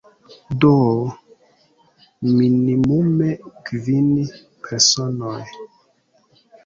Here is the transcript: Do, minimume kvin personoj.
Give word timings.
Do, 0.61 0.69
minimume 2.37 3.29
kvin 3.69 4.09
personoj. 4.69 5.39